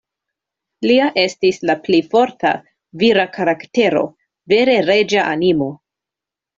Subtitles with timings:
[0.91, 2.55] Lia estis la pli forta,
[3.05, 4.05] vira karaktero;
[4.57, 5.75] vere reĝa animo.